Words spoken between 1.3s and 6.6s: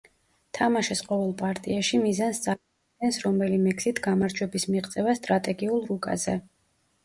პარტიაში მიზანს წარმოადგენს რომელიმე გზით გამარჯვების მიღწევა სტრატეგიულ რუკაზე.